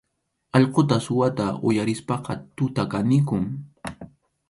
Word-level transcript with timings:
Allquqa 0.59 0.97
suwata 1.07 1.47
uyarispaqa 1.73 2.33
tuta 2.55 2.83
kanikun. 2.91 3.43